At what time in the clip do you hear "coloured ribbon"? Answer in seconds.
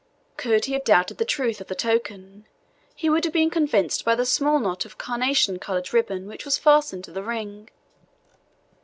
5.59-6.25